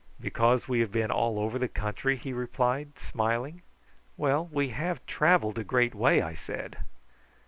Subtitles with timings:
[0.19, 3.61] "Because we have been all over the country?" he replied, smiling.
[4.17, 6.79] "Well, we have travelled a great way," I said.